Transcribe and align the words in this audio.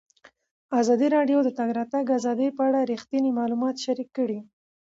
ازادي 0.79 1.07
راډیو 1.15 1.39
د 1.43 1.45
د 1.47 1.49
تګ 1.59 1.69
راتګ 1.79 2.05
ازادي 2.17 2.47
په 2.57 2.61
اړه 2.67 2.79
رښتیني 2.91 3.31
معلومات 3.39 3.75
شریک 3.85 4.09
کړي. 4.17 4.39